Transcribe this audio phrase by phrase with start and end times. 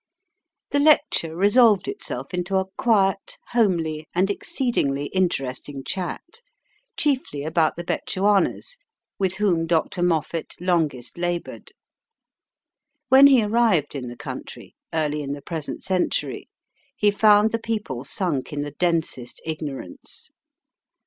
[0.71, 6.41] The lecture resolved itself into a quiet, homely, and exceedingly interesting chat,
[6.97, 8.79] chiefly about the Betchuanas,
[9.19, 10.01] with whom Dr.
[10.01, 11.73] Moffat longest laboured.
[13.09, 16.49] When he arrived in the country, early in the present century,
[16.95, 20.31] he found the people sunk in the densest ignorance.